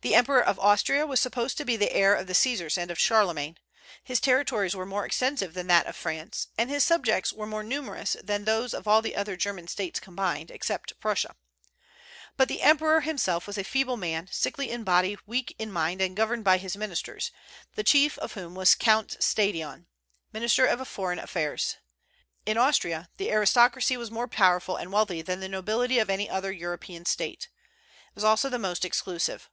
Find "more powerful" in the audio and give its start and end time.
24.12-24.76